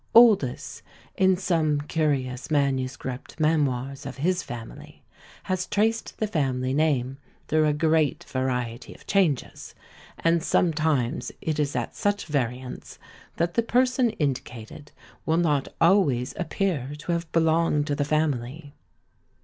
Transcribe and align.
Oldys, 0.15 0.81
in 1.15 1.37
some 1.37 1.79
curious 1.81 2.49
manuscript 2.49 3.39
memoirs 3.39 4.03
of 4.03 4.17
his 4.17 4.41
family, 4.41 5.03
has 5.43 5.67
traced 5.67 6.17
the 6.17 6.25
family 6.25 6.73
name 6.73 7.19
through 7.47 7.67
a 7.67 7.73
great 7.73 8.23
variety 8.23 8.95
of 8.95 9.05
changes, 9.05 9.75
and 10.17 10.41
sometimes 10.41 11.31
it 11.39 11.59
is 11.59 11.75
at 11.75 11.95
such 11.95 12.25
variance 12.25 12.97
that 13.37 13.53
the 13.53 13.61
person 13.61 14.09
indicated 14.17 14.91
will 15.23 15.37
not 15.37 15.67
always 15.79 16.33
appear 16.35 16.93
to 16.97 17.11
have 17.11 17.31
belonged 17.31 17.85
to 17.85 17.93
the 17.93 18.03
family. 18.03 18.73